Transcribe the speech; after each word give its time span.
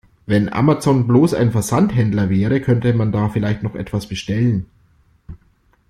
Wenn 0.25 0.51
Amazon 0.51 1.05
bloß 1.05 1.35
ein 1.35 1.51
Versandhändler 1.51 2.31
wäre, 2.31 2.59
könnte 2.59 2.91
man 2.91 3.11
da 3.11 3.29
vielleicht 3.29 3.61
noch 3.61 3.75
etwas 3.75 4.07
bestellen. 4.07 4.65